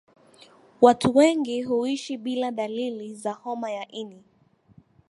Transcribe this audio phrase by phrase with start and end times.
[0.81, 4.23] watu wengi huishi bila dalili za homa ya ini